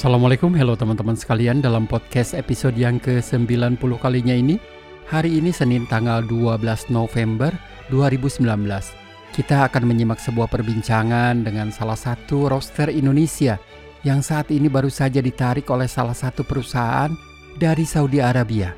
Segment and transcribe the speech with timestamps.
[0.00, 4.56] Assalamualaikum, hello teman-teman sekalian dalam podcast episode yang ke-90 kalinya ini.
[5.12, 7.52] Hari ini Senin tanggal 12 November
[7.92, 8.40] 2019
[9.36, 13.60] Kita akan menyimak sebuah perbincangan dengan salah satu roster Indonesia
[14.00, 17.12] Yang saat ini baru saja ditarik oleh salah satu perusahaan
[17.60, 18.72] dari Saudi Arabia.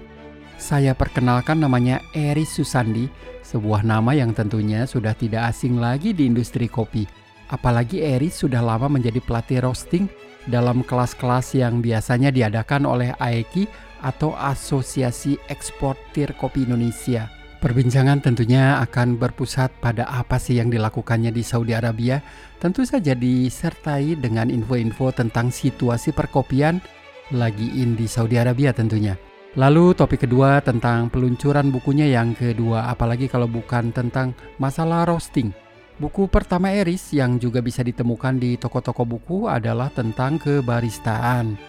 [0.58, 3.06] Saya perkenalkan namanya Eris Susandi
[3.46, 7.06] Sebuah nama yang tentunya sudah tidak asing lagi di industri kopi.
[7.46, 10.10] Apalagi Eris sudah lama menjadi pelatih roasting
[10.48, 13.66] dalam kelas-kelas yang biasanya diadakan oleh AEKI
[14.02, 17.30] atau Asosiasi Eksportir Kopi Indonesia.
[17.62, 22.18] Perbincangan tentunya akan berpusat pada apa sih yang dilakukannya di Saudi Arabia.
[22.58, 26.82] Tentu saja disertai dengan info-info tentang situasi perkopian
[27.30, 29.14] lagi in di Saudi Arabia tentunya.
[29.54, 35.54] Lalu topik kedua tentang peluncuran bukunya yang kedua apalagi kalau bukan tentang masalah roasting.
[36.00, 41.60] Buku pertama Eris yang juga bisa ditemukan di toko-toko buku adalah tentang kebaristaan.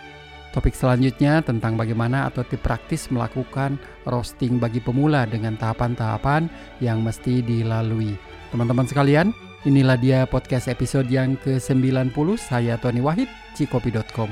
[0.55, 6.45] Topik selanjutnya tentang bagaimana atau tips praktis melakukan roasting bagi pemula dengan tahapan-tahapan
[6.77, 8.13] yang mesti dilalui.
[8.53, 9.33] Teman-teman sekalian,
[9.65, 12.13] inilah dia podcast episode yang ke-90.
[12.37, 13.27] Saya Tony Wahid,
[13.57, 14.29] cikopi.com.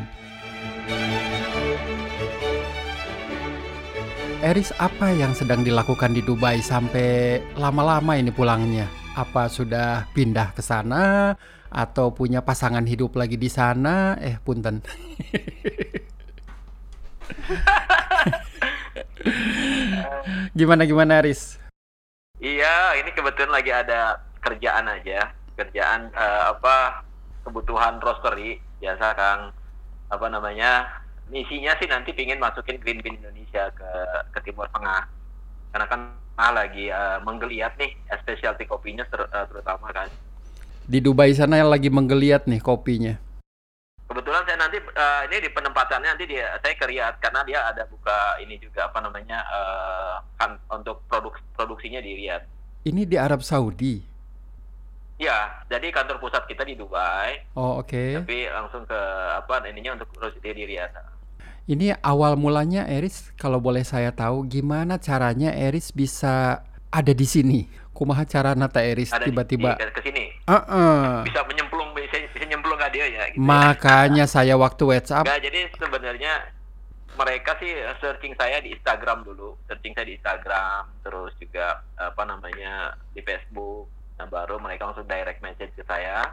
[4.45, 9.00] Eris, apa yang sedang dilakukan di Dubai sampai lama-lama ini pulangnya?
[9.17, 11.36] Apa sudah pindah ke sana
[11.72, 14.16] atau punya pasangan hidup lagi di sana?
[14.20, 14.80] Eh punten.
[20.58, 21.62] Gimana gimana Aris
[22.42, 25.32] iya ini kebetulan lagi ada kerjaan aja.
[25.56, 27.06] Kerjaan uh, apa
[27.45, 29.42] kebutuhan roastery biasa kang.
[30.09, 33.92] Apa namanya misinya sih nanti pingin masukin green bean Indonesia ke
[34.34, 35.08] ke Timur Tengah.
[35.72, 36.02] Karena kan
[36.50, 37.94] ah, lagi uh, menggeliat nih
[38.25, 40.09] specialty kopinya ter, uh, terutama kan
[40.89, 43.14] di Dubai sana yang lagi menggeliat nih kopinya
[44.09, 46.89] kebetulan saya nanti uh, ini di penempatannya nanti dia saya ke
[47.22, 52.45] karena dia ada buka ini juga apa namanya uh, kan untuk produk produksinya di Riyadh
[52.89, 54.11] ini di Arab Saudi
[55.21, 57.45] Ya, jadi kantor pusat kita di Dubai.
[57.54, 57.94] Oh, oke.
[57.94, 58.17] Okay.
[58.17, 58.98] Tapi langsung ke
[59.38, 60.98] apa ininya untuk produksi di Riyadh.
[61.70, 67.70] Ini awal mulanya Eris kalau boleh saya tahu gimana caranya Eris bisa ada di sini?
[67.94, 70.33] Kumaha cara nata Eris tiba-tiba ke sini?
[70.50, 71.05] Uh -uh.
[71.21, 73.23] Bisa menyemplung bisa, bisa nyemplung gak dia ya?
[73.30, 74.32] Gitu Makanya ya.
[74.42, 75.30] saya waktu WhatsApp.
[75.30, 76.33] Gak, jadi sebenarnya
[77.14, 77.70] mereka sih
[78.02, 83.86] searching saya di Instagram dulu, searching saya di Instagram, terus juga apa namanya di Facebook.
[84.17, 86.26] Nah baru mereka langsung direct message ke saya.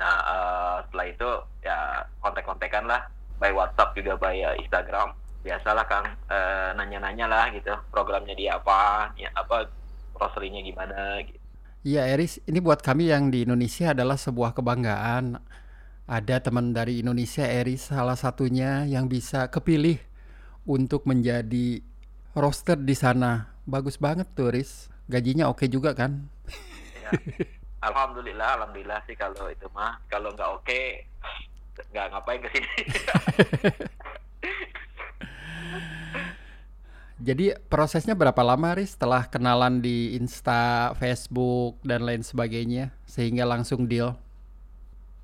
[0.00, 1.30] Nah uh, setelah itu
[1.60, 3.04] ya kontak-kontakan lah
[3.38, 5.14] by WhatsApp juga by uh, Instagram
[5.44, 9.68] biasalah kang uh, nanya-nanya lah gitu programnya dia apa ya apa
[10.16, 11.44] roserinya gimana gitu
[11.84, 15.36] Iya Eris, ini buat kami yang di Indonesia adalah sebuah kebanggaan.
[16.08, 20.00] Ada teman dari Indonesia Eris salah satunya yang bisa kepilih
[20.64, 21.84] untuk menjadi
[22.32, 23.52] roster di sana.
[23.68, 24.88] Bagus banget tuh Eris.
[25.12, 26.24] Gajinya oke juga kan?
[27.04, 27.12] Ya.
[27.92, 30.00] Alhamdulillah, alhamdulillah sih kalau itu mah.
[30.08, 30.82] Kalau nggak oke,
[31.90, 32.70] nggak ngapain ke sini.
[37.24, 43.88] Jadi prosesnya berapa lama Riz setelah kenalan di Insta, Facebook dan lain sebagainya sehingga langsung
[43.88, 44.12] deal?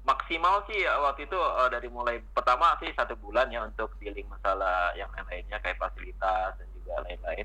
[0.09, 4.25] Maksimal sih ya, waktu itu uh, dari mulai pertama sih satu bulan ya untuk dealing
[4.33, 7.45] masalah yang lain-lainnya kayak fasilitas dan juga lain-lain.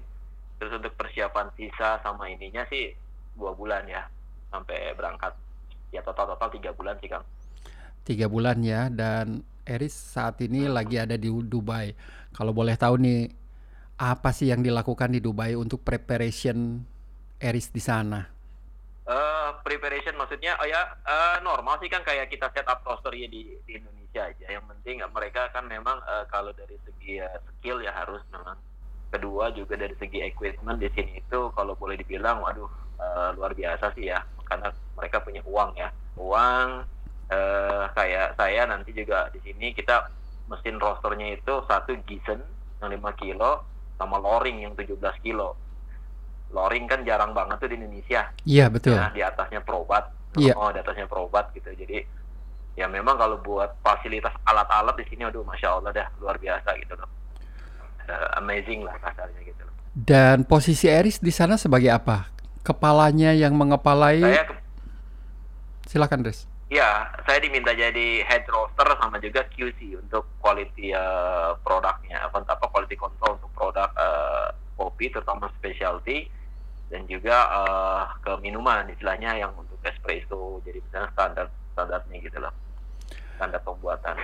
[0.55, 2.95] Terus untuk persiapan visa sama ininya sih
[3.35, 4.07] dua bulan ya
[4.55, 5.35] sampai berangkat.
[5.91, 7.27] Ya total total tiga bulan sih kang
[8.05, 11.97] tiga bulan ya dan Eris saat ini lagi ada di Dubai.
[12.31, 13.33] Kalau boleh tahu nih
[13.97, 16.85] apa sih yang dilakukan di Dubai untuk preparation
[17.41, 18.21] Eris di sana?
[19.05, 23.25] Uh, preparation maksudnya oh ya uh, normal sih kan kayak kita set up roster ya
[23.25, 24.45] di, di Indonesia aja.
[24.53, 28.57] Yang penting mereka kan memang uh, kalau dari segi uh, skill ya harus memang.
[29.09, 32.67] Kedua juga dari segi equipment di sini itu kalau boleh dibilang waduh
[32.99, 35.89] uh, luar biasa sih ya karena mereka punya uang ya
[36.19, 36.67] uang
[37.31, 40.09] uh, kayak saya nanti juga di sini kita
[40.45, 42.41] mesin rosternya itu satu Gisen
[42.81, 43.65] yang 5 kilo
[43.97, 45.57] sama loring yang 17 kilo.
[46.53, 48.29] Loring kan jarang banget tuh di Indonesia.
[48.45, 48.95] Iya betul.
[48.95, 50.11] Nah, di atasnya probat.
[50.37, 50.53] Iya.
[50.53, 51.71] Oh, di atasnya probat gitu.
[51.73, 52.03] Jadi
[52.75, 56.93] ya memang kalau buat fasilitas alat-alat di sini aduh masya Allah dah luar biasa gitu
[56.93, 57.09] loh.
[58.05, 59.73] Uh, amazing lah kasarnya gitu loh.
[59.95, 62.29] Dan posisi Eris di sana sebagai apa?
[62.61, 64.21] Kepalanya yang mengepalai.
[64.21, 64.55] Saya ke...
[65.87, 66.49] Silakan, Res.
[66.65, 72.65] Ya, saya diminta jadi head roaster sama juga QC untuk quality uh, produknya, apa apa
[72.73, 76.25] quality control untuk produk uh, kopi terutama specialty
[76.89, 82.53] dan juga uh, ke minuman istilahnya yang untuk espresso jadi misalnya standar standarnya gitu loh
[83.37, 84.15] standar pembuatan.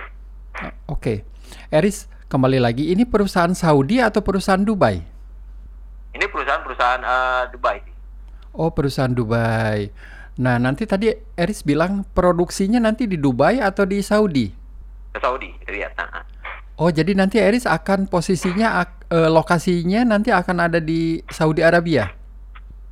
[0.88, 1.22] Oke,
[1.70, 2.90] Eris kembali lagi.
[2.90, 4.98] Ini perusahaan Saudi atau perusahaan Dubai?
[6.12, 7.78] Ini perusahaan-perusahaan uh, Dubai.
[8.52, 9.88] Oh, perusahaan Dubai.
[10.40, 14.48] Nah, nanti tadi Eris bilang produksinya nanti di Dubai atau di Saudi?
[15.20, 15.92] Saudi, lihat.
[15.92, 16.24] Nah.
[16.80, 18.80] Oh, jadi nanti Eris akan posisinya
[19.12, 22.08] uh, lokasinya nanti akan ada di Saudi Arabia?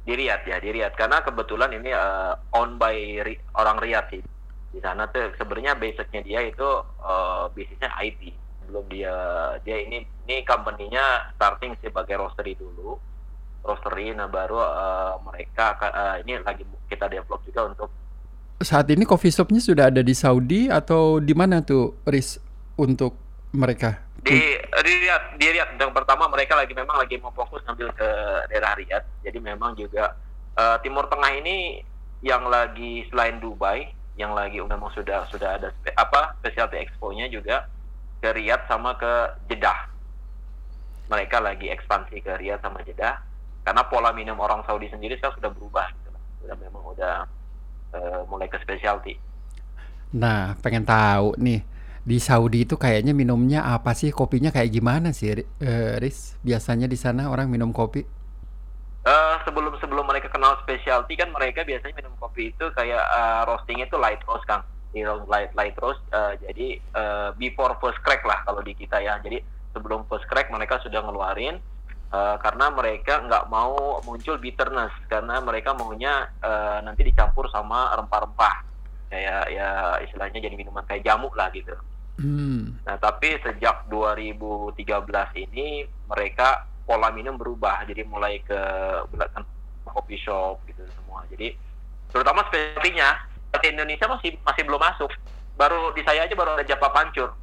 [0.04, 0.92] Di Riyadh ya, di Riyadh.
[1.00, 4.22] Karena kebetulan ini uh, owned by ri orang Riyadh sih.
[4.70, 6.68] Di sana tuh sebenarnya basicnya dia itu
[7.00, 8.36] uh, bisnisnya IT.
[8.68, 9.16] Belum dia
[9.64, 13.00] dia ini ini company-nya starting sebagai roastery dulu.
[13.60, 17.88] Roastery, nah baru uh, mereka uh, ini lagi kita develop juga untuk
[18.60, 22.36] saat ini coffee shopnya sudah ada di Saudi atau di mana tuh, Riz,
[22.76, 23.16] untuk
[23.56, 24.04] mereka?
[24.20, 28.08] Di di Riyadh, di Riyadh yang pertama mereka lagi memang lagi mau fokus ngambil ke
[28.52, 29.24] daerah Riyadh.
[29.24, 30.12] Jadi memang juga
[30.60, 31.80] uh, Timur Tengah ini
[32.20, 37.64] yang lagi selain Dubai, yang lagi memang sudah sudah ada spe, apa specialty expo-nya juga
[38.20, 39.88] ke Riyadh sama ke Jeddah.
[41.08, 43.29] Mereka lagi ekspansi ke Riyadh sama Jeddah
[43.70, 46.10] karena pola minum orang Saudi sendiri sekarang sudah berubah gitu.
[46.42, 47.22] Sudah memang udah
[47.94, 49.14] uh, mulai ke specialty.
[50.10, 51.62] Nah, pengen tahu nih
[52.02, 54.10] di Saudi itu kayaknya minumnya apa sih?
[54.10, 56.34] Kopinya kayak gimana sih, uh, Riz?
[56.42, 58.02] Biasanya di sana orang minum kopi?
[59.06, 63.86] Uh, sebelum sebelum mereka kenal specialty kan mereka biasanya minum kopi itu kayak uh, roastingnya
[63.86, 64.66] itu light roast kan,
[65.30, 66.02] light light roast.
[66.10, 69.14] Uh, jadi uh, before first crack lah kalau di kita ya.
[69.22, 69.38] Jadi
[69.70, 71.62] sebelum first crack mereka sudah ngeluarin
[72.10, 78.66] uh, karena mereka nggak mau muncul bitterness karena mereka maunya uh, nanti dicampur sama rempah-rempah
[79.10, 81.74] kayak ya istilahnya jadi minuman kayak jamu lah gitu.
[82.20, 82.78] Hmm.
[82.86, 84.86] Nah tapi sejak 2013
[85.50, 88.60] ini mereka pola minum berubah jadi mulai ke
[89.10, 89.46] belakang
[89.82, 91.26] coffee shop gitu semua.
[91.30, 91.54] Jadi
[92.10, 93.18] terutama spesialnya
[93.58, 95.10] di Indonesia masih masih belum masuk.
[95.58, 97.34] Baru di saya aja baru ada Japa Pancur.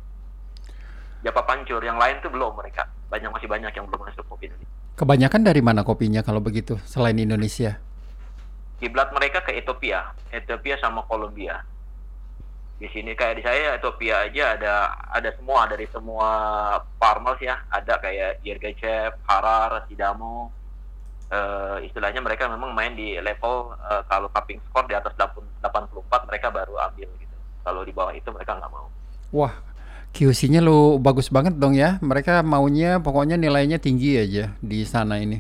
[1.26, 2.86] Japa Pancur, yang lain tuh belum mereka.
[3.10, 4.70] Banyak masih banyak yang belum masuk kopi Indonesia.
[4.98, 7.78] Kebanyakan dari mana kopinya kalau begitu selain Indonesia?
[8.78, 11.66] kiblat mereka ke Ethiopia, Ethiopia sama Kolombia.
[12.78, 14.74] Di sini kayak di saya Ethiopia aja ada
[15.10, 16.30] ada semua dari semua
[17.02, 20.54] farmers ya, ada kayak Yergachev, Harar, Sidamo.
[21.28, 25.60] Uh, istilahnya mereka memang main di level uh, kalau cupping score di atas 84
[26.24, 27.36] mereka baru ambil gitu.
[27.68, 28.88] Kalau di bawah itu mereka nggak mau.
[29.36, 29.52] Wah,
[30.18, 32.02] QC-nya lo bagus banget dong ya.
[32.02, 35.38] Mereka maunya pokoknya nilainya tinggi aja di sana ini.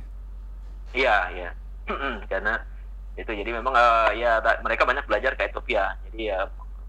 [0.93, 1.49] Iya, iya.
[2.31, 2.61] Karena
[3.17, 6.39] itu jadi memang uh, ya mereka banyak belajar ke Ethiopia jadi ya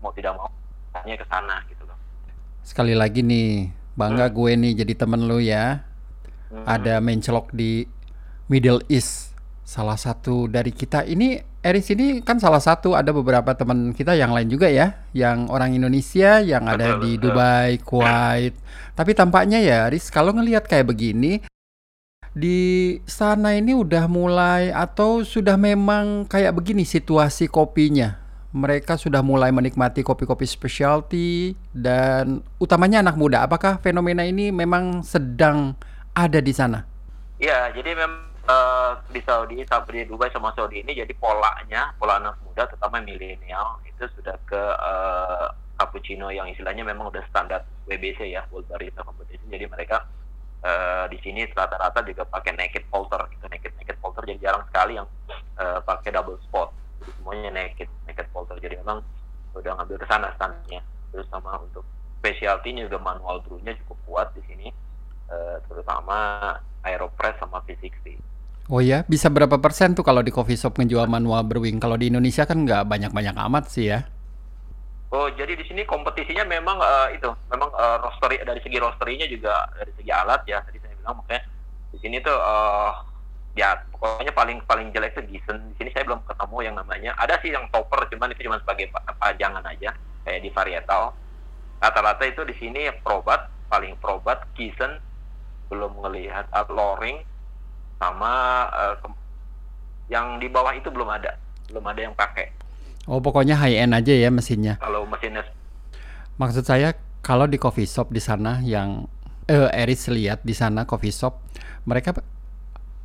[0.05, 0.53] mau tidak mau
[1.01, 1.97] hanya ke sana gitu loh
[2.61, 4.35] sekali lagi nih bangga hmm.
[4.37, 5.89] gue nih jadi temen lu ya
[6.53, 6.69] hmm.
[6.69, 7.89] ada mencelok di
[8.53, 9.33] Middle East
[9.65, 14.31] salah satu dari kita ini Eris ini kan salah satu ada beberapa teman kita yang
[14.31, 17.23] lain juga ya yang orang Indonesia yang betul, ada di betul.
[17.35, 18.55] Dubai Kuwait
[18.95, 21.43] tapi tampaknya ya Eris kalau ngelihat kayak begini
[22.39, 28.15] di sana ini udah mulai atau sudah memang kayak begini situasi kopinya?
[28.55, 33.45] Mereka sudah mulai menikmati kopi-kopi specialty dan utamanya anak muda.
[33.45, 35.75] Apakah fenomena ini memang sedang
[36.15, 36.87] ada di sana?
[37.43, 42.41] Ya, jadi memang uh, di Saudi, di Dubai sama Saudi ini jadi polanya, pola anak
[42.43, 48.43] muda terutama milenial itu sudah ke uh, cappuccino yang istilahnya memang udah standar WBC ya,
[48.51, 49.47] World Barista Competition.
[49.47, 50.03] Jadi mereka
[50.65, 54.27] uh, di sini rata-rata juga pakai naked polter gitu naked naked polter.
[54.27, 55.07] Jadi jarang sekali yang
[55.61, 56.73] uh, pakai double spot.
[56.99, 58.57] Jadi semuanya naked naked polter.
[58.59, 59.05] Jadi memang
[59.55, 61.83] udah ngambil ke sana standarnya terus sama untuk
[62.21, 64.69] specialty-nya juga manual brew-nya cukup kuat di sini.
[65.29, 66.57] Uh, terutama
[66.89, 68.17] aeropress sama V60
[68.69, 71.81] Oh ya, bisa berapa persen tuh kalau di coffee shop ngejual manual brewing?
[71.81, 74.05] Kalau di Indonesia kan nggak banyak-banyak amat sih ya.
[75.09, 79.65] Oh, jadi di sini kompetisinya memang uh, itu, memang uh, roastery dari segi roasterinya juga
[79.73, 80.61] dari segi alat ya.
[80.61, 81.49] Tadi saya bilang makanya
[81.89, 82.93] di sini tuh uh,
[83.57, 85.73] ya pokoknya paling paling jelek itu Gisen.
[85.73, 87.17] Di sini saya belum ketemu yang namanya.
[87.17, 89.97] Ada sih yang topper, cuman itu cuma sebagai pajangan aja
[90.29, 91.17] kayak di varietal.
[91.81, 95.01] Rata-rata itu di sini probat paling probat Gisen
[95.73, 97.25] belum ngelihat uh, loring
[97.99, 98.95] sama uh,
[100.09, 101.37] yang di bawah itu belum ada,
[101.69, 102.55] belum ada yang pakai.
[103.05, 104.77] Oh, pokoknya high end aja ya mesinnya.
[104.81, 105.45] Kalau mesinnya
[106.39, 109.11] Maksud saya kalau di coffee shop di sana yang
[109.51, 111.43] eh Eris lihat di sana coffee shop
[111.83, 112.15] mereka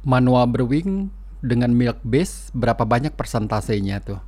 [0.06, 1.10] manual brewing
[1.42, 4.22] dengan milk base berapa banyak persentasenya tuh?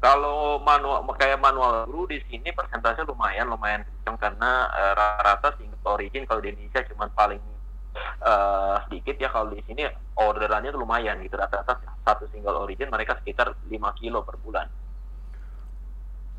[0.00, 5.84] Kalau manual kayak manual brew di sini persentase lumayan lumayan kencang karena uh, rata-rata single
[5.84, 7.42] origin kalau di Indonesia cuma paling
[7.96, 13.52] uh, sedikit ya kalau di sini orderannya lumayan gitu rata-rata satu single origin mereka sekitar
[13.68, 14.66] 5 kilo per bulan.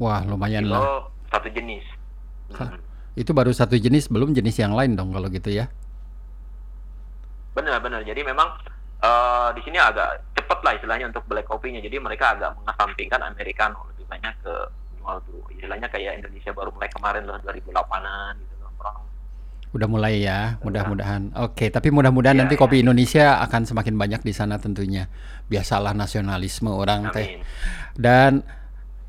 [0.02, 1.06] Wah lumayan kilo, lah.
[1.30, 1.86] satu jenis.
[2.52, 2.80] Hmm.
[3.14, 5.70] Itu baru satu jenis, belum jenis yang lain dong kalau gitu ya?
[7.54, 8.02] Benar-benar.
[8.08, 8.50] Jadi memang
[9.04, 11.84] uh, di sini agak cepat lah istilahnya untuk black kopinya.
[11.84, 14.56] Jadi mereka agak mengesampingkan americano lebih banyak ke
[15.02, 15.44] tuh.
[15.52, 18.51] Istilahnya kayak Indonesia baru mulai kemarin lah 2008an gitu
[19.72, 21.32] Udah mulai ya, mudah-mudahan.
[21.40, 22.62] Oke, tapi mudah-mudahan ya, nanti ya.
[22.62, 25.08] kopi Indonesia akan semakin banyak di sana tentunya.
[25.48, 27.16] Biasalah nasionalisme orang Amin.
[27.16, 27.28] teh.
[27.96, 28.44] Dan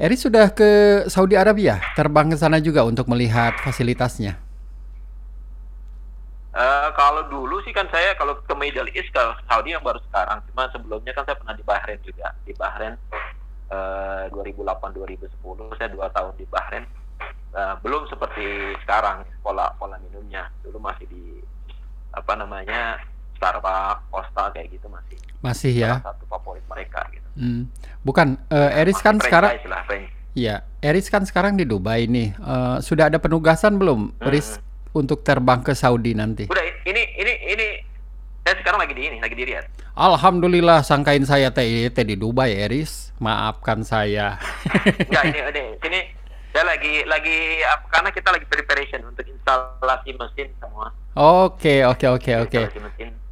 [0.02, 4.34] Eri sudah ke Saudi Arabia, terbang ke sana juga untuk melihat fasilitasnya.
[6.52, 10.42] Uh, kalau dulu sih kan saya kalau ke Middle East ke Saudi yang baru sekarang,
[10.50, 12.34] cuma sebelumnya kan saya pernah di Bahrain juga.
[12.42, 12.98] Di Bahrain
[13.70, 16.84] uh, 2008-2010 saya dua tahun di Bahrain
[17.56, 21.40] uh, belum seperti sekarang pola pola minumnya dulu masih di
[22.12, 23.00] apa namanya
[23.40, 27.28] Starbucks, Costa kayak gitu masih masih ya satu favorit mereka gitu.
[27.34, 27.66] Hmm.
[28.06, 29.56] Bukan uh, Eris kan sekarang
[30.32, 32.32] Iya, Eris kan sekarang di Dubai nih.
[32.40, 34.26] Uh, sudah ada penugasan belum, hmm.
[34.32, 34.56] Eris
[34.96, 36.48] untuk terbang ke Saudi nanti?
[36.48, 37.66] Udah, ini ini ini
[38.40, 39.68] saya sekarang lagi di ini, lagi di Riyadh.
[39.92, 43.12] Alhamdulillah, sangkain saya teh teh di Dubai, Eris.
[43.20, 44.40] Maafkan saya.
[45.04, 46.00] Enggak, ini, ini, sini
[46.52, 50.92] saya lagi lagi karena kita lagi preparation untuk instalasi mesin semua.
[51.16, 52.60] Oke oke oke oke.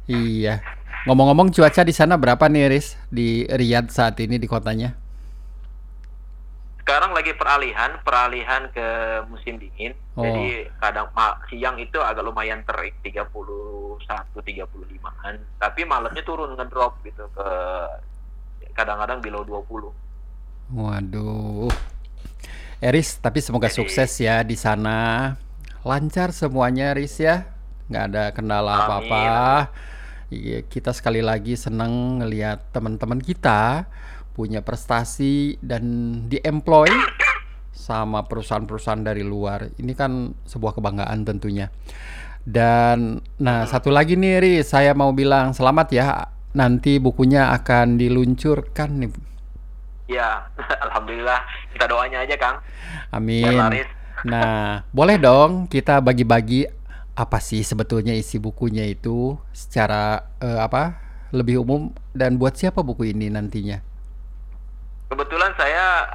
[0.09, 0.57] Iya.
[1.05, 4.97] Ngomong-ngomong cuaca di sana berapa nih Riz di Riyadh saat ini di kotanya?
[6.81, 8.87] Sekarang lagi peralihan peralihan ke
[9.29, 9.93] musim dingin.
[10.17, 10.25] Oh.
[10.25, 11.13] Jadi kadang
[11.47, 13.31] siang itu agak lumayan terik 31
[14.01, 17.47] 35-an, tapi malamnya turun ngedrop gitu ke
[18.73, 19.93] kadang-kadang below 20.
[20.73, 21.71] Waduh.
[22.81, 25.37] Eris, tapi semoga Jadi, sukses ya di sana.
[25.85, 27.45] Lancar semuanya, Eris ya.
[27.93, 29.25] Nggak ada kendala apa-apa.
[30.33, 33.85] Iya, kita sekali lagi senang ngelihat teman-teman kita
[34.33, 35.83] punya prestasi dan
[36.25, 36.89] di-employ
[37.69, 39.69] sama perusahaan-perusahaan dari luar.
[39.77, 41.69] Ini kan sebuah kebanggaan tentunya.
[42.41, 43.69] Dan nah, hmm.
[43.69, 46.33] satu lagi nih, Riz, saya mau bilang selamat ya.
[46.57, 49.30] Nanti bukunya akan diluncurkan nih
[50.11, 50.51] Ya,
[50.85, 51.39] alhamdulillah.
[51.71, 52.59] Kita doanya aja, Kang.
[53.15, 53.47] Amin.
[54.21, 56.69] Nah, boleh dong kita bagi-bagi
[57.17, 61.01] apa sih sebetulnya isi bukunya itu secara uh, apa?
[61.31, 63.79] lebih umum dan buat siapa buku ini nantinya?
[65.07, 66.07] Kebetulan saya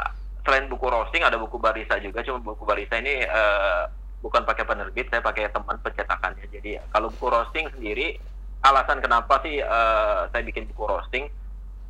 [0.44, 3.88] selain buku roasting ada buku barista juga, cuma buku barista ini uh,
[4.20, 6.44] bukan pakai penerbit, saya pakai teman pencetakannya.
[6.52, 8.20] Jadi kalau buku roasting sendiri,
[8.60, 11.32] alasan kenapa sih uh, saya bikin buku roasting?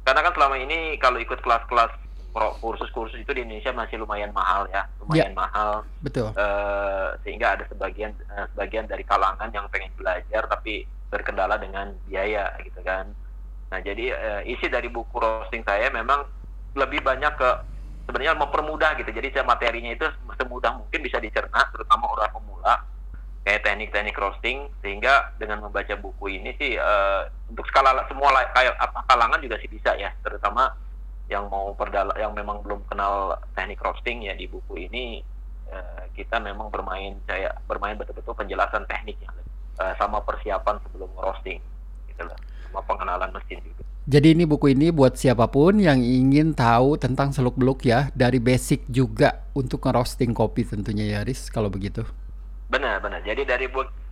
[0.07, 1.91] Karena kan selama ini kalau ikut kelas-kelas
[2.63, 5.71] kursus-kursus itu di Indonesia masih lumayan mahal ya, lumayan ya, mahal.
[6.05, 6.31] Betul.
[6.37, 12.55] Uh, sehingga ada sebagian uh, sebagian dari kalangan yang pengen belajar tapi berkendala dengan biaya
[12.63, 13.11] gitu kan.
[13.73, 16.29] Nah jadi uh, isi dari buku roasting saya memang
[16.77, 17.51] lebih banyak ke
[18.07, 19.11] sebenarnya mempermudah gitu.
[19.11, 22.75] Jadi saya materinya itu semudah mungkin bisa dicerna, terutama orang pemula
[23.47, 29.07] kayak teknik-teknik roasting sehingga dengan membaca buku ini sih uh, untuk skala semua kayak apa
[29.07, 30.75] kalangan juga sih bisa ya terutama
[31.31, 35.23] yang mau perdala yang memang belum kenal teknik roasting ya di buku ini
[35.71, 39.31] uh, kita memang bermain kayak bermain betul-betul penjelasan tekniknya
[39.79, 41.63] uh, sama persiapan sebelum roasting
[42.11, 43.87] gitu loh sama pengenalan mesin juga.
[44.11, 48.87] Jadi ini buku ini buat siapa pun yang ingin tahu tentang seluk-beluk ya dari basic
[48.91, 52.03] juga untuk ngerosting kopi tentunya ya Riz kalau begitu.
[52.67, 53.21] Benar, benar.
[53.23, 53.67] Jadi dari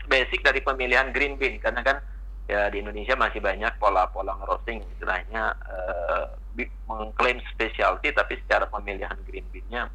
[0.07, 1.97] basic dari pemilihan green bean karena kan
[2.45, 6.29] ya di Indonesia masih banyak pola-pola roasting istilahnya uh,
[6.85, 9.89] mengklaim specialty tapi secara pemilihan green bean-nya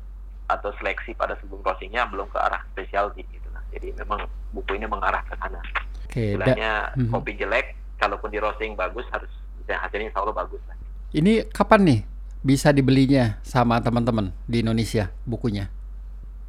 [0.49, 3.61] atau seleksi pada sebelum roastingnya belum ke arah specialty gitu nah.
[3.69, 5.61] Jadi memang buku ini mengarah ke sana.
[6.09, 7.11] Okay, istilahnya mm -hmm.
[7.13, 9.29] kopi jelek kalaupun di roasting bagus harus
[9.69, 10.73] hasilnya selalu bagus lah.
[11.13, 11.99] Ini kapan nih
[12.41, 15.69] bisa dibelinya sama teman-teman di Indonesia bukunya?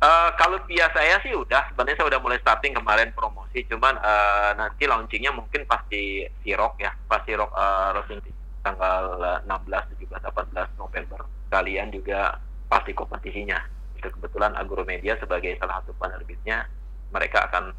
[0.01, 4.57] Uh, kalau via saya sih udah, sebenarnya saya udah mulai starting kemarin promosi, cuman uh,
[4.57, 8.25] nanti launchingnya mungkin pasti Sirok ya, pasti Rock uh, Roasting
[8.65, 11.21] tanggal 16, 17, 18 November.
[11.53, 12.33] Kalian juga
[12.73, 13.61] pasti kompetisinya.
[13.93, 16.65] Itu kebetulan Agromedia sebagai salah satu penerbitnya,
[17.13, 17.77] mereka akan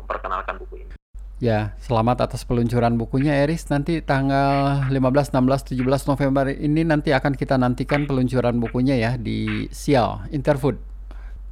[0.00, 0.94] memperkenalkan buku ini.
[1.38, 3.68] Ya, selamat atas peluncuran bukunya Eris.
[3.68, 9.68] Nanti tanggal 15, 16, 17 November ini nanti akan kita nantikan peluncuran bukunya ya di
[9.70, 10.97] Sial Interfood.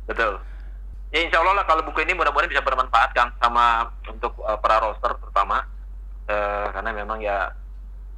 [0.07, 0.39] Betul.
[1.15, 4.83] Ya insya Allah lah kalau buku ini mudah-mudahan bisa bermanfaat kan sama untuk uh, para
[4.83, 5.63] roster terutama
[6.27, 7.55] uh, karena memang ya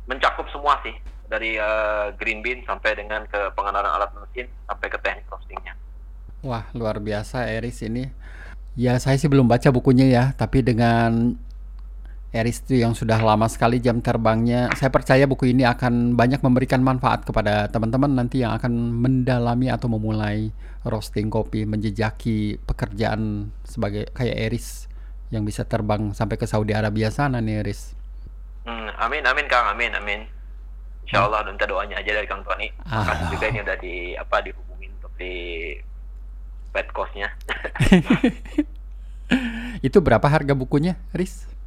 [0.09, 0.97] mencakup semua sih
[1.28, 5.76] dari uh, green bean sampai dengan ke pengenalan alat mesin sampai ke teknik roastingnya.
[6.40, 8.09] Wah luar biasa Eris ini.
[8.78, 11.35] Ya saya sih belum baca bukunya ya, tapi dengan
[12.28, 14.68] Eris itu yang sudah lama sekali jam terbangnya.
[14.76, 19.88] Saya percaya buku ini akan banyak memberikan manfaat kepada teman-teman nanti yang akan mendalami atau
[19.88, 20.52] memulai
[20.85, 24.92] roasting kopi, menjejaki pekerjaan sebagai kayak Eris
[25.32, 27.97] yang bisa terbang sampai ke Saudi Arabia sana nih Eris.
[28.68, 30.20] Hmm, amin, amin Kang, amin, amin.
[31.08, 32.68] Insya Allah minta doanya aja dari Kang Tony.
[32.85, 33.08] Ah.
[33.08, 35.32] Makasih juga ini udah di apa dihubungin untuk di
[36.92, 37.32] cost-nya.
[39.87, 41.57] Itu berapa harga bukunya, Riz?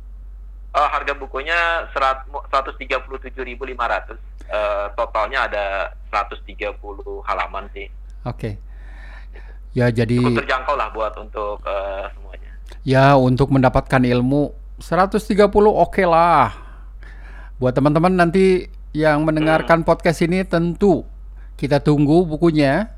[0.71, 1.55] Oh, harga bukunya
[1.91, 4.15] serat- 137.500.
[4.47, 5.65] Eh, totalnya ada
[6.11, 7.87] 130 halaman sih.
[8.23, 8.55] Oke.
[9.71, 12.51] Ya jadi Cukup terjangkau lah buat untuk eh, semuanya.
[12.83, 16.51] ya untuk mendapatkan ilmu 130 oke lah.
[17.55, 21.07] Buat teman-teman nanti yang mendengarkan podcast ini tentu
[21.55, 22.91] kita tunggu bukunya.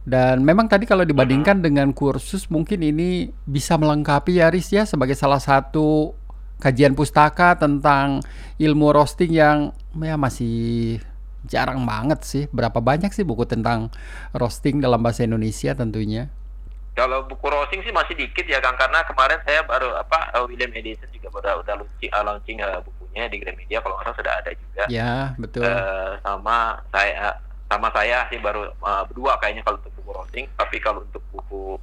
[0.00, 5.12] Dan memang tadi kalau dibandingkan dengan kursus mungkin ini bisa melengkapi ya Riz ya sebagai
[5.12, 6.16] salah satu
[6.60, 8.20] kajian pustaka tentang
[8.60, 11.00] ilmu roasting yang ya masih
[11.48, 12.44] jarang banget sih.
[12.52, 13.88] Berapa banyak sih buku tentang
[14.36, 16.28] roasting dalam bahasa Indonesia tentunya?
[16.92, 20.70] Kalau buku roasting sih masih dikit ya Kang karena kemarin saya baru apa eh, William
[20.74, 24.34] Edison juga baru udah launching, eh, launching eh, bukunya di Gramedia kalau nggak salah sudah
[24.36, 24.82] ada juga.
[24.92, 25.64] Ya, betul.
[25.64, 27.40] Eh, sama saya
[27.70, 31.78] sama saya sih baru eh, berdua kayaknya kalau untuk buku roasting tapi kalau untuk buku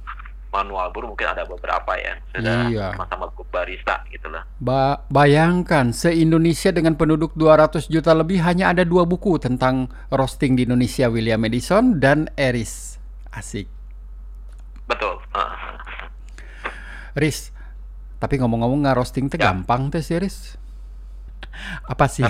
[0.48, 2.86] manual bur mungkin ada beberapa ya sudah Iya.
[2.96, 9.02] sama-sama barista gitu lah Ba- bayangkan se-Indonesia dengan penduduk 200 juta lebih hanya ada dua
[9.02, 13.00] buku tentang roasting di Indonesia William Edison dan Eris.
[13.28, 13.68] Asik.
[14.84, 15.56] betul Eh,
[17.12, 17.52] Riz,
[18.16, 19.52] tapi ngomong-ngomong nggak roasting tuh Ya.
[19.52, 20.56] gampang tuh sih Riz.
[21.84, 22.24] Apa sih?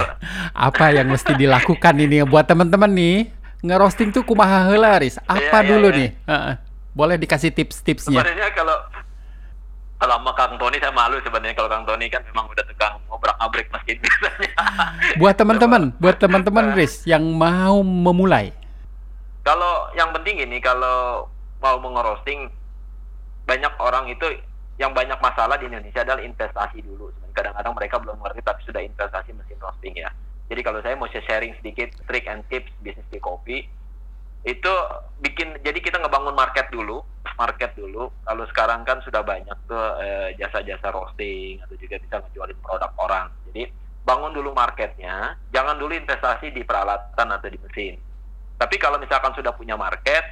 [0.54, 3.18] Apa yang mesti dilakukan ini buat teman-teman nih?
[3.60, 5.18] Nge-roasting tuh kumaha heula Riz?
[5.22, 5.98] Apa iya, dulu iya.
[5.98, 6.10] nih?
[6.25, 6.54] Heeh.
[6.99, 8.19] Boleh dikasih tips-tipsnya?
[8.19, 8.75] sebenarnya kalau
[10.02, 13.71] kalau sama Kang Tony saya malu sebenarnya kalau Kang Tony kan memang udah tukang ngobrak-abrik
[13.71, 14.50] mesin biasanya
[15.23, 18.50] Buat teman-teman, buat teman-teman Riz yang mau memulai.
[19.47, 21.31] kalau yang penting ini kalau
[21.62, 22.50] mau mengerosting
[23.49, 24.26] banyak orang itu
[24.76, 27.11] yang banyak masalah di Indonesia adalah investasi dulu.
[27.34, 30.11] Kadang-kadang mereka belum ngerti tapi sudah investasi mesin roasting ya.
[30.52, 33.67] Jadi kalau saya mau sharing sedikit trick and tips bisnis di kopi
[34.49, 34.73] itu
[35.21, 37.04] bikin jadi kita ngebangun market dulu,
[37.37, 38.08] market dulu.
[38.25, 43.28] Kalau sekarang kan sudah banyak tuh eh, jasa-jasa roasting atau juga bisa ngejualin produk orang.
[43.52, 43.69] Jadi
[44.08, 48.00] bangun dulu marketnya, jangan dulu investasi di peralatan atau di mesin.
[48.56, 50.25] Tapi kalau misalkan sudah punya market,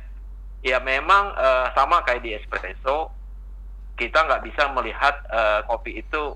[0.65, 3.13] ya memang eh, sama kayak di espresso,
[4.01, 6.33] kita nggak bisa melihat eh, kopi itu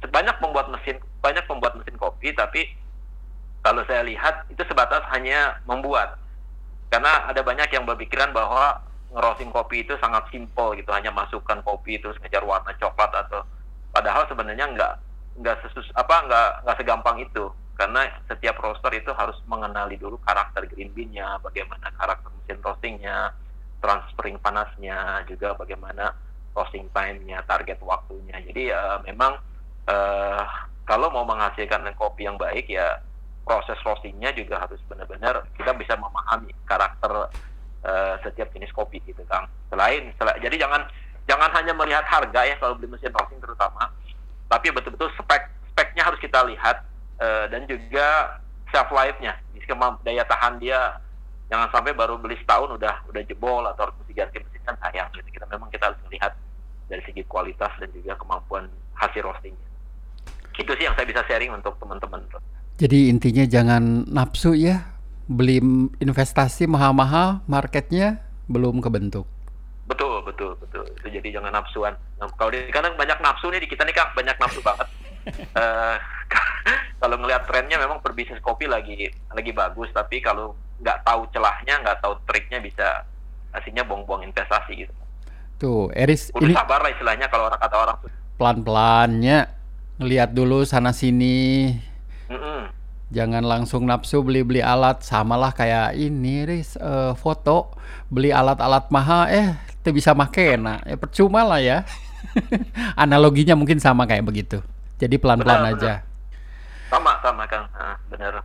[0.00, 2.64] banyak pembuat mesin banyak pembuat mesin kopi, tapi
[3.60, 6.16] kalau saya lihat itu sebatas hanya membuat.
[6.90, 8.82] Karena ada banyak yang berpikiran bahwa
[9.14, 13.42] ngerosting kopi itu sangat simpel gitu, hanya masukkan kopi terus ngejar warna coklat atau
[13.90, 14.92] padahal sebenarnya nggak
[15.42, 17.50] nggak sesus apa nggak nggak segampang itu
[17.80, 23.32] karena setiap roaster itu harus mengenali dulu karakter green bean-nya, bagaimana karakter mesin roastingnya,
[23.80, 26.12] transferring panasnya, juga bagaimana
[26.52, 28.36] roasting time-nya, target waktunya.
[28.44, 29.32] Jadi eh, memang
[29.88, 30.44] eh,
[30.84, 33.00] kalau mau menghasilkan kopi yang baik ya
[33.44, 37.32] proses roastingnya juga harus benar-benar kita bisa memahami karakter
[37.84, 39.48] eh, setiap jenis kopi gitu kang.
[39.72, 40.84] Selain, sela- jadi jangan
[41.24, 43.88] jangan hanya melihat harga ya kalau beli mesin roasting terutama,
[44.50, 46.84] tapi betul-betul spek speknya harus kita lihat
[47.22, 48.38] eh, dan juga
[48.70, 49.34] shelf life-nya,
[50.04, 50.98] daya tahan dia
[51.50, 55.26] jangan sampai baru beli setahun udah udah jebol atau harus mesti mesin kan sayang gitu.
[55.34, 56.32] Kita memang kita harus melihat
[56.86, 59.68] dari segi kualitas dan juga kemampuan hasil roastingnya.
[60.54, 62.22] Itu sih yang saya bisa sharing untuk teman-teman.
[62.80, 64.88] Jadi intinya jangan nafsu ya.
[65.28, 65.60] Beli
[66.00, 69.28] investasi mahal-mahal, marketnya belum kebentuk.
[69.84, 70.88] Betul, betul, betul.
[70.96, 71.94] Itu jadi jangan nafsuan.
[72.16, 74.88] Nah, kalau di kadang banyak nafsu nih di kita nih Kang, banyak nafsu banget.
[75.30, 75.96] Eh,
[77.04, 82.00] kalau ngelihat trennya memang perbisnis kopi lagi lagi bagus, tapi kalau nggak tahu celahnya, nggak
[82.00, 83.04] tahu triknya bisa
[83.52, 84.92] hasilnya buang-buang investasi gitu.
[85.60, 87.96] Tuh, Eris Udah ini sabar lah istilahnya kalau orang kata orang
[88.40, 89.38] pelan-pelannya
[90.00, 91.76] ngelihat dulu sana sini.
[92.30, 92.70] Mm-mm.
[93.10, 97.74] Jangan langsung nafsu beli-beli alat samalah kayak ini Riz eh, foto
[98.06, 101.82] beli alat-alat mahal eh itu bisa make nah ya percuma lah ya.
[102.94, 104.62] Analoginya mungkin sama kayak begitu.
[105.00, 105.92] Jadi pelan-pelan Benar, aja.
[106.92, 108.44] Sama sama Kang, nah, bener.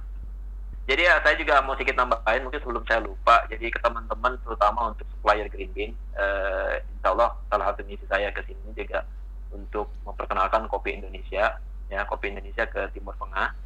[0.85, 3.43] Jadi ya saya juga mau sedikit nambahin mungkin sebelum saya lupa.
[3.49, 8.29] Jadi ke teman-teman terutama untuk supplier Green Bean, eh, Insya Allah salah satu misi saya
[8.29, 9.01] ke sini juga
[9.49, 11.57] untuk memperkenalkan kopi Indonesia,
[11.89, 13.64] ya kopi Indonesia ke Timur Tengah.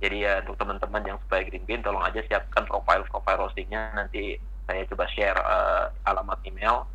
[0.00, 3.92] Jadi ya untuk teman-teman yang supplier Green Bean, tolong aja siapkan profile profile roastingnya.
[3.92, 6.88] Nanti saya coba share eh, alamat email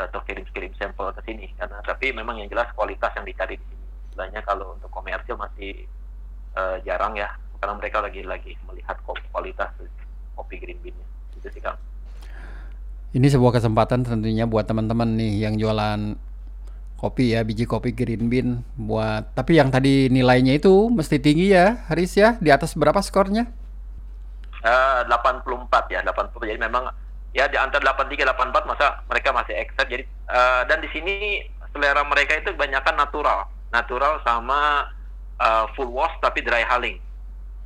[0.00, 1.52] eh, atau kirim-kirim sampel ke sini.
[1.60, 3.86] Karena tapi memang yang jelas kualitas yang dicari di sini.
[4.08, 5.86] istilahnya kalau untuk komersil masih
[6.58, 9.70] uh, jarang ya karena mereka lagi-lagi melihat kualitas
[10.38, 11.06] kopi green bean-nya
[11.38, 11.78] itu sih kang
[13.14, 16.14] ini sebuah kesempatan tentunya buat teman-teman nih yang jualan
[16.98, 21.86] kopi ya biji kopi green bean buat tapi yang tadi nilainya itu mesti tinggi ya
[21.86, 23.46] Haris ya di atas berapa skornya?
[24.58, 26.90] Uh, 84 ya 80 jadi memang
[27.30, 32.02] ya di antara 83 84 masa mereka masih accept jadi uh, dan di sini selera
[32.02, 33.46] mereka itu kebanyakan natural.
[33.70, 34.90] Natural sama
[35.38, 36.98] uh, full wash tapi dry hulling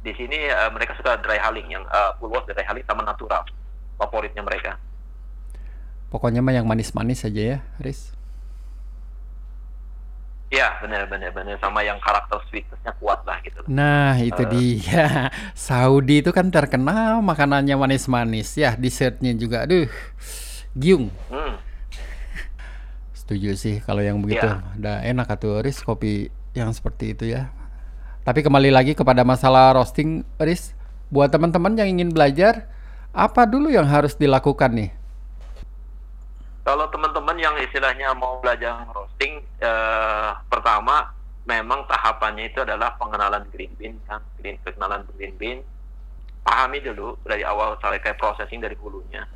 [0.03, 3.47] di sini uh, mereka suka dry hulling yang uh, full wash dry hulling sama natural.
[3.97, 4.77] Favoritnya mereka.
[6.13, 8.13] Pokoknya mah yang manis-manis saja ya, Riz.
[10.53, 13.65] Iya, benar benar benar sama yang karakter sweetnessnya kuat lah gitu.
[13.73, 15.33] Nah, itu uh, dia.
[15.57, 19.65] Saudi itu kan terkenal makanannya manis-manis ya, dessertnya juga.
[19.65, 19.89] Aduh,
[20.77, 21.09] giung.
[21.33, 21.57] Hmm.
[23.17, 24.45] Setuju sih kalau yang begitu.
[24.45, 24.61] Ya.
[24.77, 27.49] Udah enak atau Riz kopi yang seperti itu ya.
[28.21, 30.77] Tapi kembali lagi kepada masalah roasting, Riz.
[31.09, 32.69] Buat teman-teman yang ingin belajar,
[33.17, 34.91] apa dulu yang harus dilakukan nih?
[36.63, 41.11] Kalau teman-teman yang istilahnya mau belajar roasting, eh, pertama
[41.43, 45.59] memang tahapannya itu adalah pengenalan green bean kan, green pengenalan green bean.
[46.47, 49.27] Pahami dulu dari awal sampai kayak processing dari hulunya,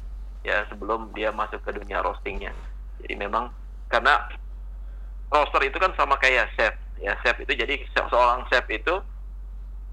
[0.43, 2.55] ya sebelum dia masuk ke dunia roastingnya.
[3.03, 3.51] Jadi memang
[3.91, 4.27] karena
[5.31, 8.95] roaster itu kan sama kayak chef, ya chef itu jadi seorang chef itu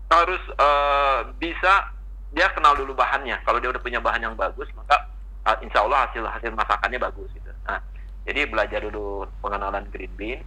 [0.10, 1.94] harus uh, bisa
[2.34, 3.38] dia kenal dulu bahannya.
[3.46, 5.06] Kalau dia udah punya bahan yang bagus, maka
[5.46, 7.50] uh, insya Allah hasil hasil masakannya bagus gitu.
[7.70, 7.78] Nah,
[8.24, 10.42] jadi belajar dulu pengenalan green bean.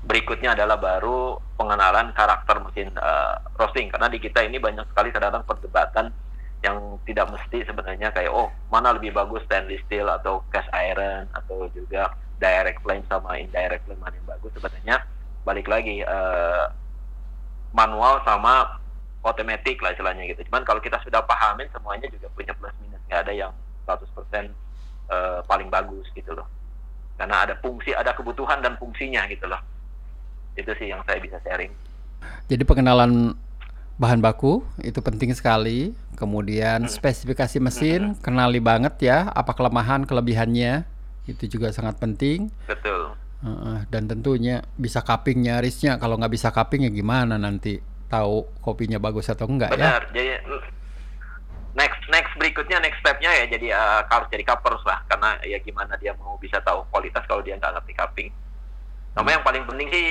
[0.00, 5.44] Berikutnya adalah baru pengenalan karakter mesin uh, roasting karena di kita ini banyak sekali terdapat
[5.44, 6.08] perdebatan
[6.64, 11.68] yang tidak mesti sebenarnya kayak oh mana lebih bagus stainless steel atau cast iron atau
[11.72, 14.96] juga direct flame sama indirect flame mana yang bagus sebenarnya
[15.44, 16.68] balik lagi uh,
[17.72, 18.80] manual sama
[19.20, 20.48] otomatis lah istilahnya gitu.
[20.48, 23.52] Cuman kalau kita sudah pahamin semuanya juga punya plus minus nggak ada yang
[23.84, 24.48] 100% uh,
[25.12, 26.48] eh, paling bagus gitu loh.
[27.20, 29.60] Karena ada fungsi, ada kebutuhan dan fungsinya gitu loh.
[30.56, 31.68] Itu sih yang saya bisa sharing.
[32.48, 33.36] Jadi pengenalan
[34.00, 35.92] bahan baku itu penting sekali.
[36.16, 36.92] Kemudian hmm.
[36.96, 38.24] spesifikasi mesin, hmm.
[38.24, 40.88] kenali banget ya apa kelemahan, kelebihannya.
[41.28, 42.48] Itu juga sangat penting.
[42.64, 43.12] Betul.
[43.44, 46.00] Uh, dan tentunya bisa cupping nyarisnya.
[46.00, 49.80] Kalau nggak bisa cupping ya gimana nanti tahu kopinya bagus atau enggak Benar.
[49.80, 49.84] ya?
[49.84, 50.02] Benar.
[50.16, 50.30] Jadi
[51.76, 55.04] next next berikutnya next stepnya ya jadi uh, harus jadi covers lah.
[55.04, 58.30] Karena ya gimana dia mau bisa tahu kualitas kalau dia nggak ngerti cupping.
[59.12, 60.06] Sama yang paling penting sih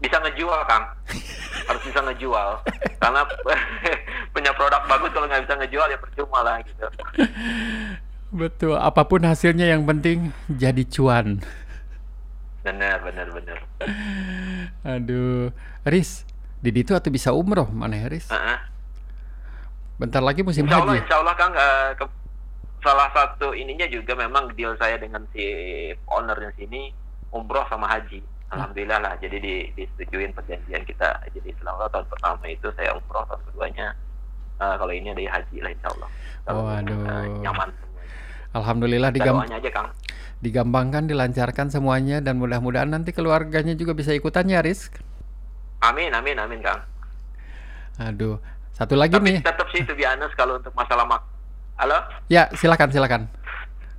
[0.00, 0.88] bisa ngejual kang.
[1.68, 2.48] Harus bisa ngejual.
[2.96, 3.20] Karena
[4.34, 6.86] punya produk bagus kalau nggak bisa ngejual ya percuma lah gitu.
[8.32, 8.80] Betul.
[8.80, 11.44] Apa pun hasilnya yang penting jadi cuan.
[12.64, 13.58] Benar benar benar.
[14.82, 15.52] Aduh.
[15.86, 16.24] Riz
[16.64, 17.68] Didi itu atau bisa umroh?
[17.68, 18.26] Mana ya, Riz?
[18.32, 18.75] Uh -uh
[19.96, 21.00] Bentar lagi musim insya Allah, haji.
[21.04, 22.04] Insya Allah Kang, uh, ke,
[22.84, 25.42] salah satu ininya juga memang deal saya dengan si
[26.12, 26.82] owner di sini
[27.32, 28.20] umroh sama haji.
[28.52, 31.18] Alhamdulillah lah, jadi di, disetujuin perjanjian kita.
[31.34, 33.86] Jadi selama tahun pertama itu saya umroh, tahun keduanya
[34.60, 36.08] uh, kalau ini ada haji lah insya Allah.
[36.52, 36.96] oh, aduh.
[37.00, 37.70] Uh, nyaman.
[38.56, 39.92] Alhamdulillah digam aja, Kang.
[40.40, 44.92] digampangkan, dilancarkan semuanya dan mudah-mudahan nanti keluarganya juga bisa ikutan ya, Riz.
[45.80, 46.80] Amin, amin, amin, Kang.
[47.96, 48.36] Aduh,
[48.76, 49.40] satu lagi Tapi nih.
[49.40, 51.24] tetap sih itu biasa kalau untuk masalah mak.
[51.80, 51.96] Halo?
[52.28, 53.22] Ya, silakan silakan.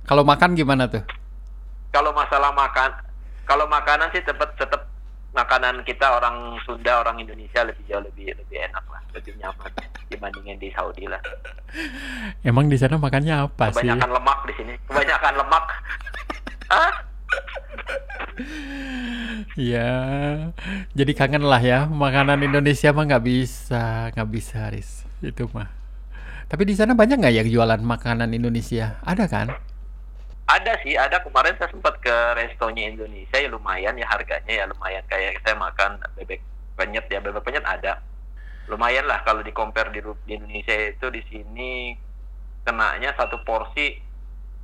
[0.06, 1.02] Kalau makan gimana tuh?
[1.90, 2.94] Kalau masalah makan,
[3.42, 4.86] kalau makanan sih tetap tetap
[5.34, 9.70] makanan kita orang Sunda, orang Indonesia lebih jauh lebih lebih enak lah, lebih nyaman
[10.06, 11.18] dibandingin di Saudi lah.
[12.46, 13.82] Emang di sana makannya apa Kebanyakan sih?
[13.82, 14.72] Kebanyakan lemak di sini.
[14.86, 15.64] Kebanyakan lemak.
[16.72, 16.92] Hah?
[19.58, 19.90] Ya,
[20.94, 25.68] jadi kangen lah ya makanan Indonesia mah nggak bisa, nggak bisa Riz itu mah.
[26.48, 28.96] Tapi di sana banyak nggak yang jualan makanan Indonesia?
[29.04, 29.52] Ada kan?
[30.48, 35.04] Ada sih, ada kemarin saya sempat ke restonya Indonesia ya lumayan ya harganya ya lumayan
[35.04, 36.40] kayak saya makan bebek
[36.72, 38.00] penyet ya bebek penyet ada
[38.64, 41.92] lumayan lah kalau di compare di, di Indonesia itu di sini
[42.64, 44.07] kenanya satu porsi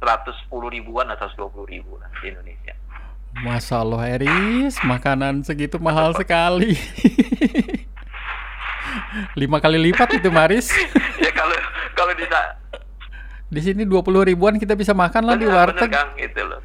[0.04, 2.76] 110 ribuan atau 120 ribu lah di Indonesia.
[3.34, 6.78] Masya Allah Eris, makanan segitu mahal sekali.
[9.40, 10.70] Lima kali lipat itu Maris.
[11.24, 11.56] ya kalau
[11.98, 12.26] kalau di
[13.54, 15.90] di sini dua puluh ribuan kita bisa makan lah di warteg.
[15.90, 16.62] Kang, gitu loh.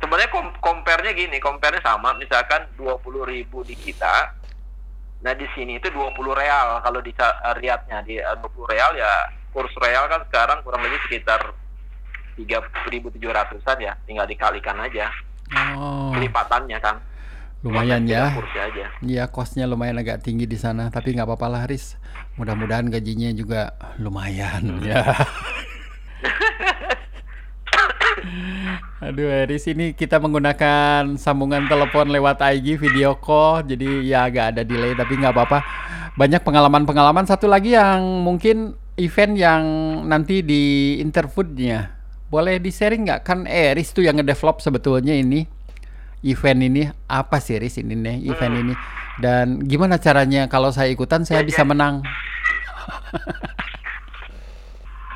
[0.00, 2.12] Sebenarnya kom compare-nya gini, compare-nya sama.
[2.16, 4.36] Misalkan dua puluh ribu di kita,
[5.24, 6.80] nah di sini itu dua puluh real.
[6.84, 7.12] Kalau di
[7.56, 9.12] Riyadnya di dua puluh real ya
[9.52, 11.52] kurs real kan sekarang kurang lebih sekitar
[12.38, 15.08] tiga ribu tujuh ratusan ya tinggal dikalikan aja
[15.76, 16.10] oh.
[16.16, 16.96] kelipatannya kan
[17.62, 18.34] Lumayan ya.
[18.34, 18.90] Aja.
[18.98, 21.94] Iya, kosnya lumayan agak tinggi di sana, tapi nggak apa-apa lah, Riz.
[22.34, 24.98] Mudah-mudahan gajinya juga lumayan ya.
[29.02, 34.62] Aduh, Eris ini kita menggunakan sambungan telepon lewat IG video call, jadi ya agak ada
[34.62, 35.58] delay tapi nggak apa-apa.
[36.18, 37.26] Banyak pengalaman-pengalaman.
[37.26, 39.62] Satu lagi yang mungkin event yang
[40.06, 41.94] nanti di Interfoodnya,
[42.32, 43.20] boleh di sharing nggak?
[43.28, 45.44] Kan Eris tuh yang ngedevelop sebetulnya ini
[46.22, 48.74] event ini apa sih Riz ini nih event ini
[49.18, 51.68] dan gimana caranya kalau saya ikutan saya Ya, bisa ya.
[51.68, 52.00] menang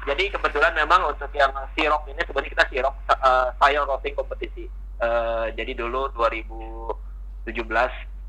[0.06, 4.70] Jadi kebetulan memang untuk yang sirok ini sebenarnya kita sirok uh, saya roasting kompetisi.
[5.02, 6.94] Eh, jadi dulu 2017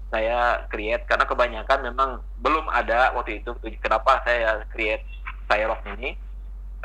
[0.09, 2.09] saya create karena kebanyakan memang
[2.41, 3.53] belum ada waktu itu.
[3.77, 5.05] Kenapa saya create
[5.45, 6.17] saya ini?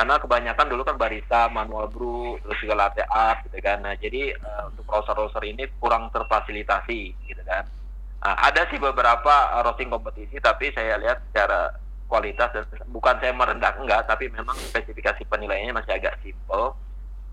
[0.02, 3.86] Karena kebanyakan dulu kan barista, manual brew, terus juga latte art gitu kan.
[3.86, 7.70] Nah, jadi eh, untuk roaster-roaster ini kurang terfasilitasi gitu kan.
[8.18, 11.70] Nah, ada sih beberapa uh, roasting kompetisi tapi saya lihat secara
[12.10, 16.74] kualitas dan bukan saya merendah enggak tapi memang spesifikasi penilaiannya masih agak simple.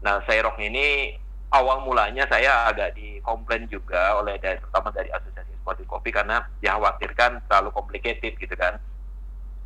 [0.06, 1.18] Nah, Sairok ini
[1.50, 5.58] awal mulanya saya agak dikomplain juga oleh dari terutama dari Asosiasi
[5.90, 8.78] Kopi karena dikhawatirkan terlalu complicated gitu kan.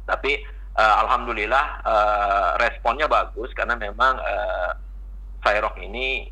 [0.07, 4.71] Tapi eh, alhamdulillah eh, responnya bagus karena memang eh,
[5.43, 6.31] Sairok ini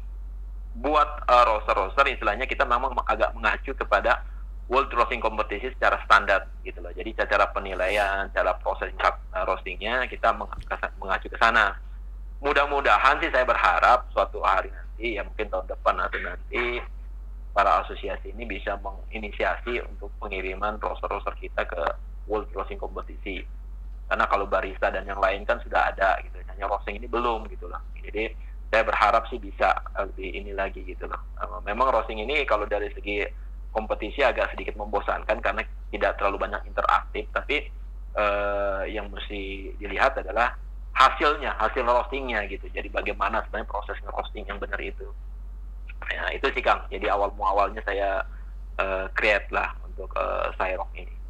[0.78, 4.24] buat eh, roster-roster istilahnya kita memang agak mengacu kepada
[4.72, 6.96] World Roasting Competition secara standar gitu loh.
[6.96, 10.32] Jadi cara penilaian, cara proses uh, roastingnya kita
[10.96, 11.76] mengacu ke sana.
[12.40, 16.80] Mudah-mudahan sih saya berharap suatu hari nanti ya mungkin tahun depan atau nanti
[17.52, 21.84] para asosiasi ini bisa menginisiasi untuk pengiriman roster-roster kita ke
[22.32, 23.44] World Roasting Competition.
[24.12, 27.72] Karena kalau barista dan yang lain kan sudah ada gitu, hanya roasting ini belum gitu
[27.72, 27.80] loh.
[27.96, 28.28] Jadi
[28.68, 31.32] saya berharap sih bisa lebih ini lagi gitu loh.
[31.40, 33.24] Uh, Memang roasting ini kalau dari segi
[33.72, 35.64] kompetisi agak sedikit membosankan karena
[35.96, 37.24] tidak terlalu banyak interaktif.
[37.32, 37.72] Tapi
[38.20, 40.60] eh, yang mesti dilihat adalah
[40.92, 42.68] hasilnya hasil roastingnya gitu.
[42.68, 45.08] Jadi bagaimana sebenarnya proses roasting yang benar itu.
[46.12, 46.84] Ya itu sih kang.
[46.92, 48.28] Jadi awal muawalnya saya
[48.76, 51.21] eh, create lah untuk eh, Sairok ini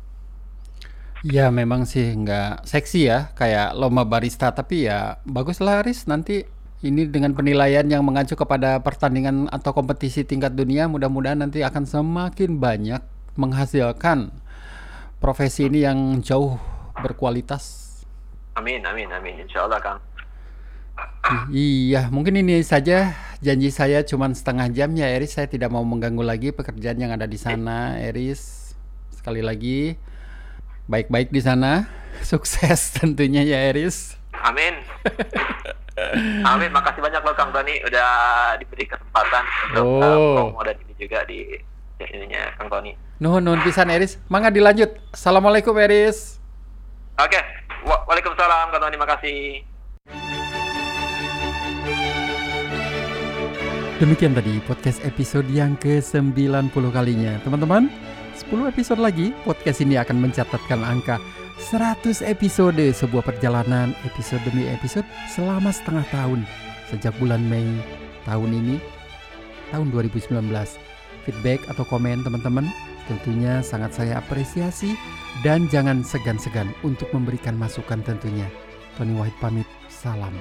[1.21, 4.51] ya memang sih nggak seksi ya kayak lomba barista.
[4.53, 6.09] Tapi ya bagus lah Riz.
[6.09, 6.45] Nanti
[6.81, 12.57] ini dengan penilaian yang mengacu kepada pertandingan atau kompetisi tingkat dunia mudah-mudahan nanti akan semakin
[12.57, 13.01] banyak
[13.37, 14.33] menghasilkan
[15.21, 16.57] profesi ini yang jauh
[16.97, 17.87] berkualitas.
[18.57, 19.45] Amin amin amin.
[19.45, 19.99] Insya Allah kang.
[21.53, 23.13] Iya, mungkin ini saja.
[23.41, 25.37] Janji saya cuma setengah jam ya Eris.
[25.37, 28.73] Saya tidak mau mengganggu lagi pekerjaan yang ada di sana, Eris.
[29.13, 29.97] Sekali lagi,
[30.85, 31.85] baik-baik di sana.
[32.21, 34.17] Sukses tentunya ya Eris.
[34.33, 34.73] amin
[36.49, 38.09] amin makasih banyak loh kang Tony udah
[38.57, 40.01] diberi kesempatan untuk Oh.
[40.01, 41.45] eh, promo dan ini juga di
[42.01, 44.17] ininya kang Tony Nuhun nuhun pisan Eris.
[44.27, 44.97] Mangga dilanjut.
[45.11, 46.41] Assalamualaikum Eris.
[47.15, 47.37] Oke,
[47.85, 49.39] Wa- Waalaikumsalam, Kak Tony, makasih.
[53.97, 57.37] Demikian tadi podcast episode yang ke-90 kalinya.
[57.45, 57.93] Teman-teman,
[58.41, 61.21] 10 episode lagi podcast ini akan mencatatkan angka
[61.61, 66.41] 100 episode sebuah perjalanan episode demi episode selama setengah tahun
[66.89, 67.69] sejak bulan Mei
[68.25, 68.75] tahun ini
[69.69, 70.41] tahun 2019.
[71.21, 72.65] Feedback atau komen teman-teman
[73.05, 74.97] tentunya sangat saya apresiasi
[75.45, 78.49] dan jangan segan-segan untuk memberikan masukan tentunya.
[78.97, 80.33] Tony Wahid pamit, salam.